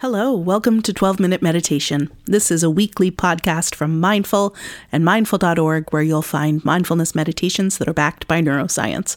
[0.00, 2.10] Hello, welcome to 12 Minute Meditation.
[2.24, 4.56] This is a weekly podcast from Mindful
[4.90, 9.16] and mindful.org where you'll find mindfulness meditations that are backed by neuroscience.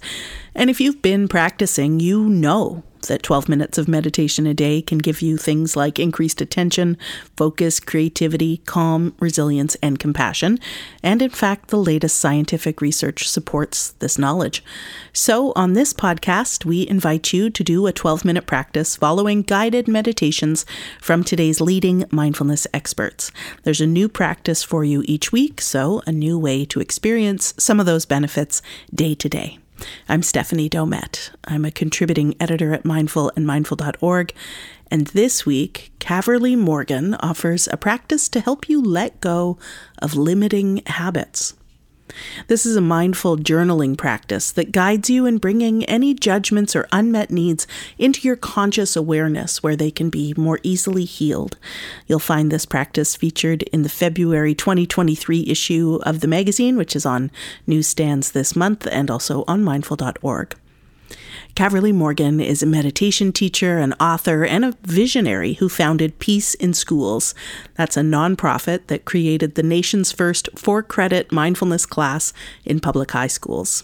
[0.54, 4.98] And if you've been practicing, you know that 12 minutes of meditation a day can
[4.98, 6.98] give you things like increased attention,
[7.38, 10.60] focus, creativity, calm, resilience, and compassion.
[11.02, 14.64] And in fact, the latest scientific research supports this knowledge.
[15.12, 19.88] So, on this podcast, we invite you to do a 12 minute practice following guided
[19.88, 20.66] meditations
[21.02, 23.32] from today's leading mindfulness experts.
[23.64, 27.80] There's a new practice for you each week, so a new way to experience some
[27.80, 28.62] of those benefits
[28.94, 29.60] day to day.
[30.10, 31.30] I'm Stephanie Domet.
[31.46, 34.34] I'm a contributing editor at Mindful and Mindful.org.
[34.92, 39.58] And this week, Caverly Morgan offers a practice to help you let go
[40.00, 41.54] of limiting habits.
[42.48, 47.32] This is a mindful journaling practice that guides you in bringing any judgments or unmet
[47.32, 47.68] needs
[47.98, 51.58] into your conscious awareness where they can be more easily healed.
[52.08, 57.06] You'll find this practice featured in the February 2023 issue of the magazine, which is
[57.06, 57.32] on
[57.68, 60.56] newsstands this month and also on mindful.org.
[61.56, 66.74] Caverly Morgan is a meditation teacher, an author, and a visionary who founded Peace in
[66.74, 67.36] Schools.
[67.76, 72.34] That's a nonprofit that created the nation's first for credit mindfulness class
[72.66, 73.84] in public high schools.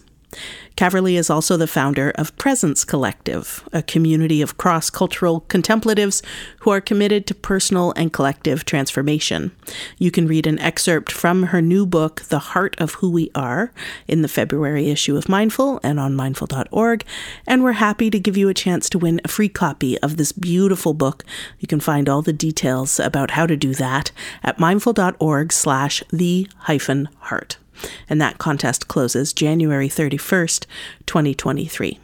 [0.79, 6.23] Caverly is also the founder of Presence Collective, a community of cross cultural contemplatives
[6.59, 9.51] who are committed to personal and collective transformation.
[9.97, 13.73] You can read an excerpt from her new book, The Heart of Who We Are,
[14.07, 17.03] in the February issue of Mindful and on mindful.org.
[17.45, 20.31] And we're happy to give you a chance to win a free copy of this
[20.31, 21.25] beautiful book.
[21.59, 24.11] You can find all the details about how to do that
[24.43, 27.57] at mindful.org slash the hyphen heart
[28.09, 30.65] and that contest closes January 31st,
[31.05, 31.99] 2023.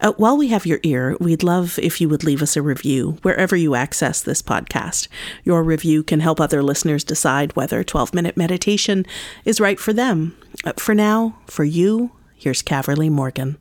[0.00, 3.18] Uh, while we have your ear, we'd love if you would leave us a review
[3.22, 5.08] wherever you access this podcast.
[5.42, 9.06] Your review can help other listeners decide whether 12 minute meditation
[9.44, 10.36] is right for them.
[10.64, 13.56] Uh, for now, for you, here's Caverly Morgan.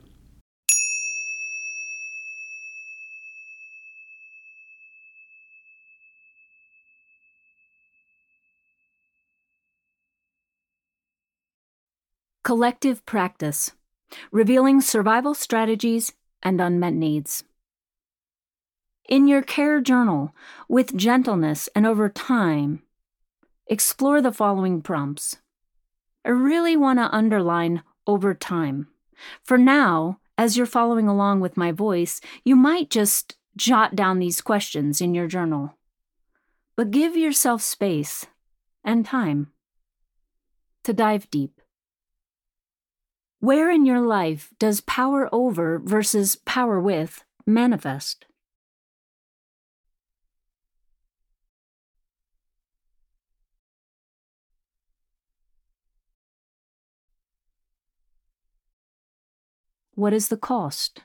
[12.46, 13.72] Collective practice,
[14.32, 16.14] revealing survival strategies
[16.44, 17.44] and unmet needs.
[19.10, 20.32] In your care journal,
[20.70, 22.84] with gentleness and over time,
[23.66, 25.38] explore the following prompts.
[26.24, 28.90] I really want to underline over time.
[29.44, 34.42] For now, as you're following along with my voice, you might just jot down these
[34.42, 35.80] questions in your journal.
[36.76, 38.28] But give yourself space
[38.84, 39.52] and time
[40.84, 41.60] to dive deep.
[43.46, 48.26] Where in your life does power over versus power with manifest?
[59.94, 61.04] What is the cost?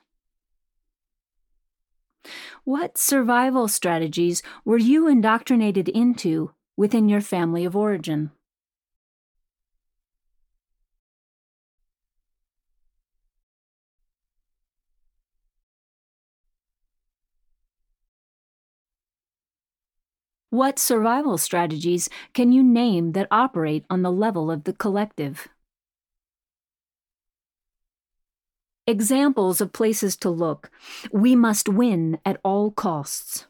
[2.65, 8.31] What survival strategies were you indoctrinated into within your family of origin?
[20.50, 25.47] What survival strategies can you name that operate on the level of the collective?
[28.84, 30.69] Examples of places to look.
[31.12, 33.47] We must win at all costs.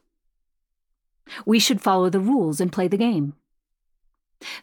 [1.47, 3.33] We should follow the rules and play the game.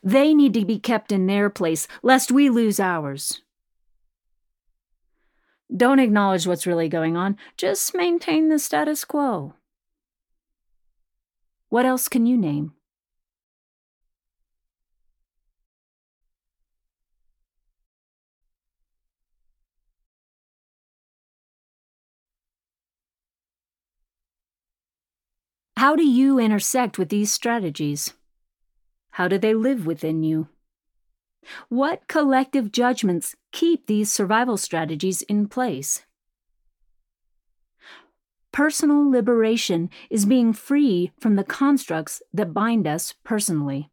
[0.04, 3.42] They need to be kept in their place, lest we lose ours.
[5.76, 9.56] Don't acknowledge what's really going on, just maintain the status quo.
[11.70, 12.74] What else can you name?
[25.78, 28.14] How do you intersect with these strategies?
[29.12, 30.48] How do they live within you?
[31.70, 36.07] What collective judgments keep these survival strategies in place?
[38.58, 43.92] Personal liberation is being free from the constructs that bind us personally.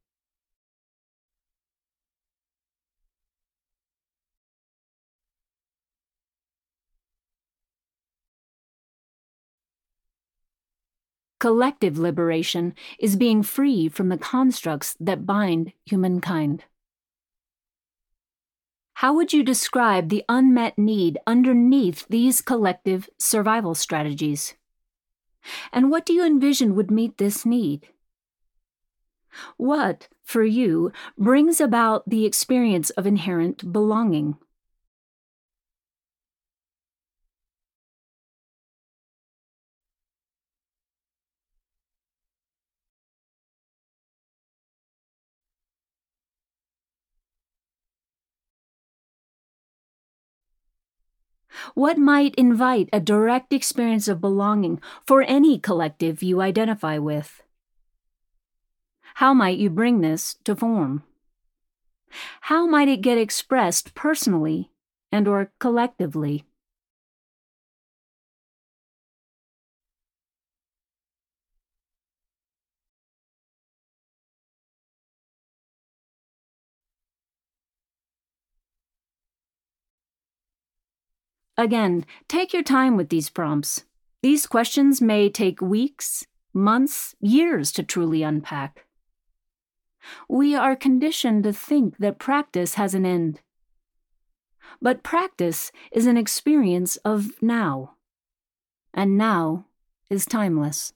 [11.39, 16.65] Collective liberation is being free from the constructs that bind humankind.
[18.99, 24.55] How would you describe the unmet need underneath these collective survival strategies?
[25.73, 27.89] And what do you envision would meet this need?
[29.57, 34.37] What, for you, brings about the experience of inherent belonging?
[51.73, 57.43] What might invite a direct experience of belonging for any collective you identify with?
[59.15, 61.05] How might you bring this to form?
[62.43, 64.71] How might it get expressed personally
[65.11, 66.45] and or collectively?
[81.57, 83.85] Again, take your time with these prompts.
[84.23, 88.87] These questions may take weeks, months, years to truly unpack.
[90.29, 93.41] We are conditioned to think that practice has an end.
[94.83, 97.95] But practice is an experience of now,
[98.93, 99.67] and now
[100.11, 100.93] is timeless.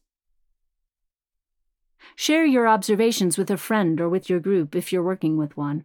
[2.17, 5.85] Share your observations with a friend or with your group if you're working with one.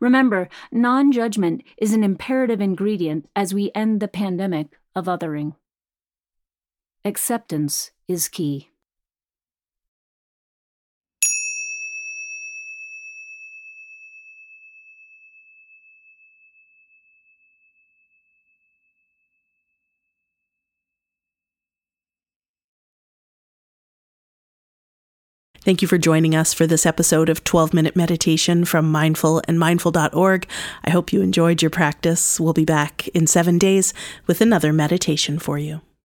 [0.00, 5.56] Remember, non judgment is an imperative ingredient as we end the pandemic of othering.
[7.04, 8.70] Acceptance is key.
[25.64, 29.58] Thank you for joining us for this episode of 12 Minute Meditation from Mindful and
[29.58, 30.46] Mindful.org.
[30.84, 32.38] I hope you enjoyed your practice.
[32.38, 33.94] We'll be back in seven days
[34.26, 35.80] with another meditation for you.